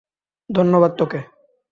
ধন্যবাদ, 0.49 0.91
তোকে। 0.97 1.19